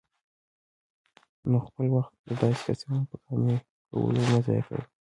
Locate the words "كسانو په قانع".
2.67-3.57